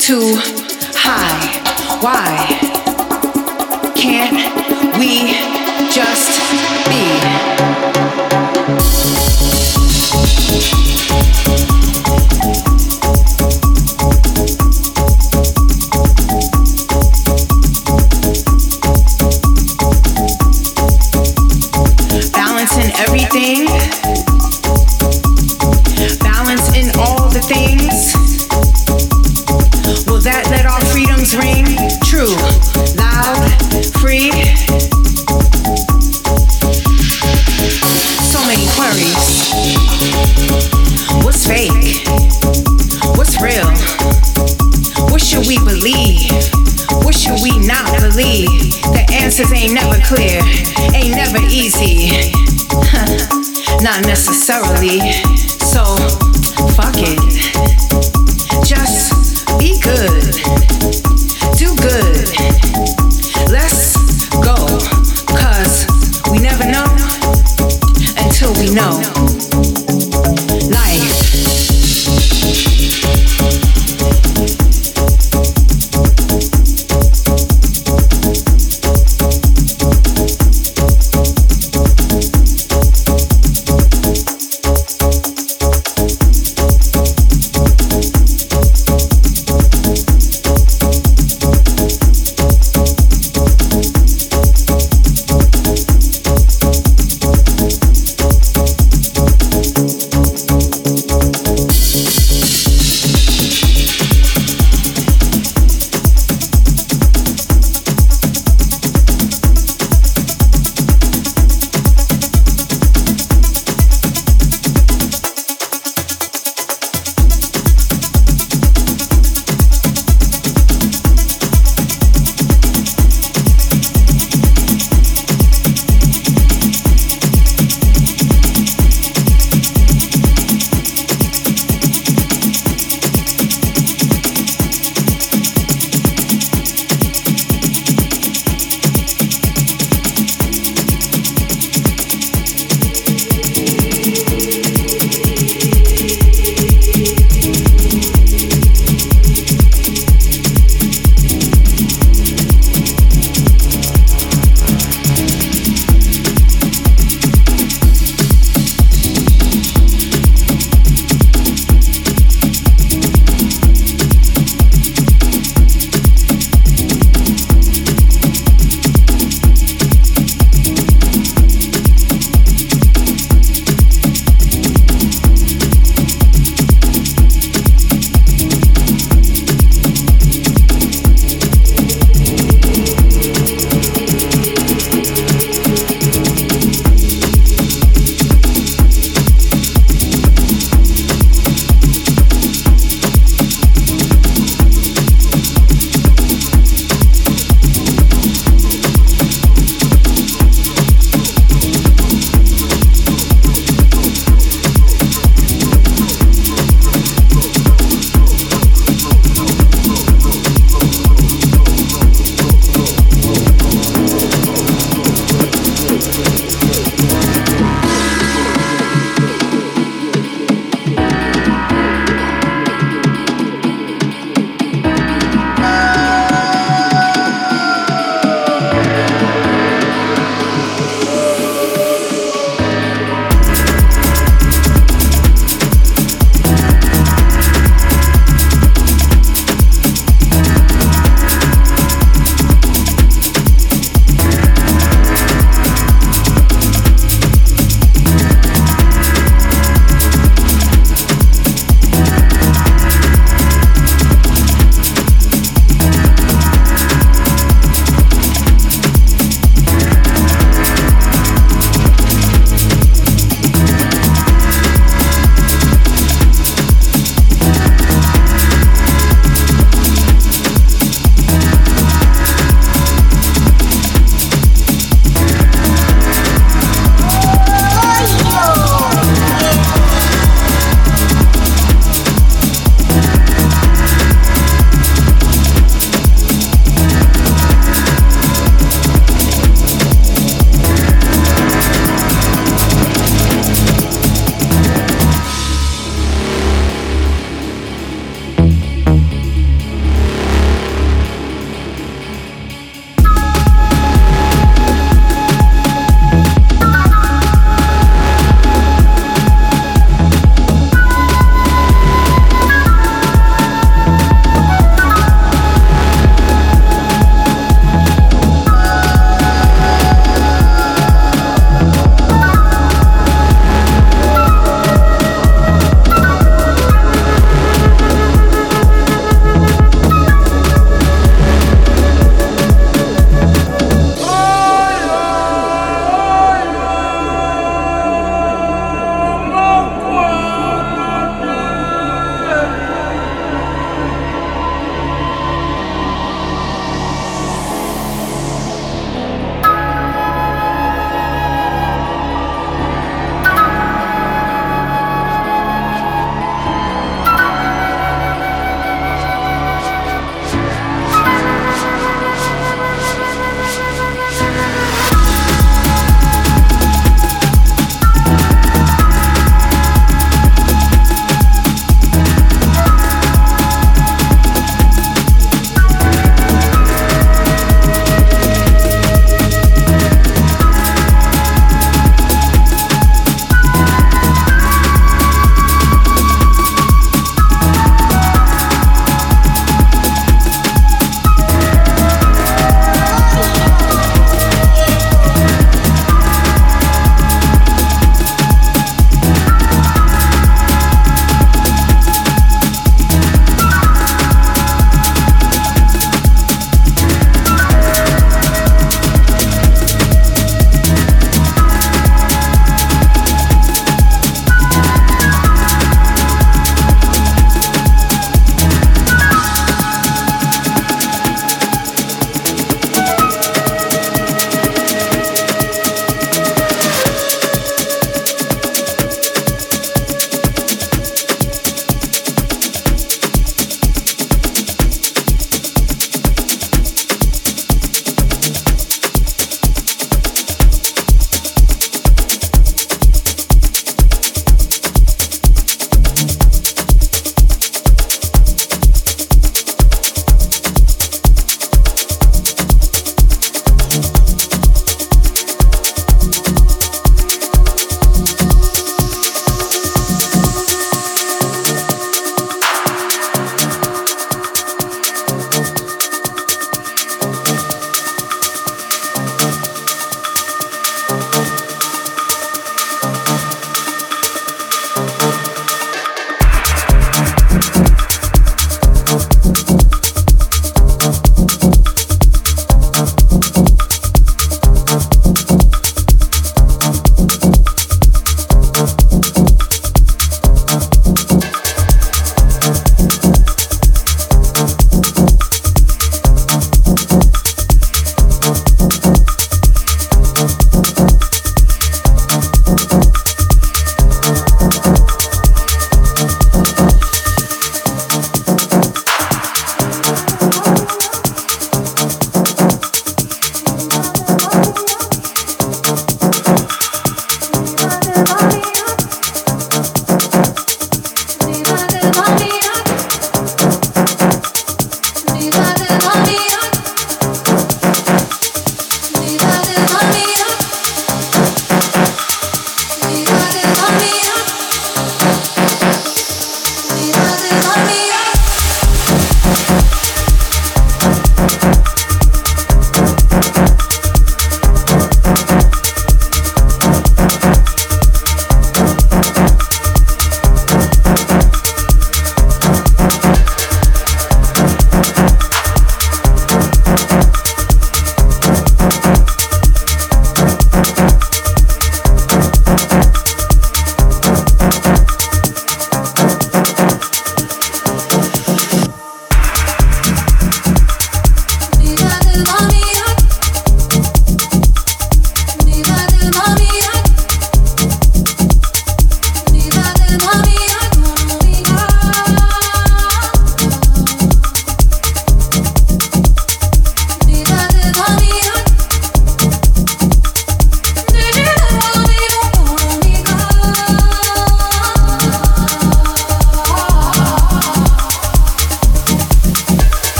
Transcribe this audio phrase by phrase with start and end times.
[0.00, 0.59] too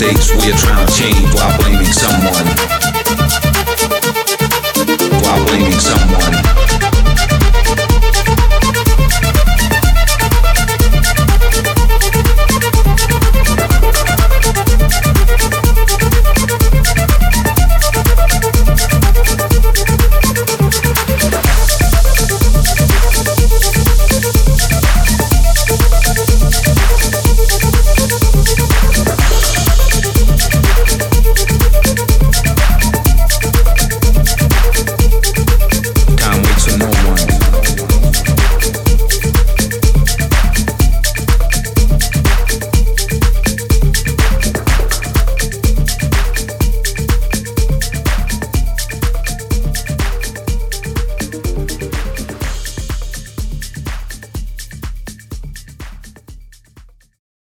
[0.00, 0.57] mistakes we're